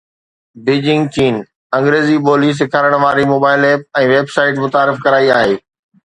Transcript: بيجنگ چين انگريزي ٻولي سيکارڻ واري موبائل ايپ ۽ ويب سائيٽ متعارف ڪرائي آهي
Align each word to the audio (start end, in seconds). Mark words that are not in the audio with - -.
بيجنگ 0.67 1.03
چين 1.17 1.35
انگريزي 1.79 2.15
ٻولي 2.27 2.49
سيکارڻ 2.61 2.91
واري 3.03 3.25
موبائل 3.33 3.63
ايپ 3.71 3.83
۽ 4.01 4.07
ويب 4.13 4.33
سائيٽ 4.37 4.63
متعارف 4.65 5.05
ڪرائي 5.05 5.31
آهي 5.37 5.55